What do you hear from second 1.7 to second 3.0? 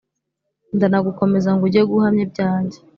guhamya ibyanjye